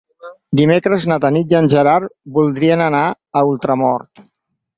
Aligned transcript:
Dimecres 0.59 1.03
na 1.11 1.17
Tanit 1.25 1.53
i 1.55 1.57
en 1.59 1.69
Gerard 1.73 2.15
voldrien 2.39 2.83
anar 2.87 3.03
a 3.05 3.45
Ultramort. 3.53 4.25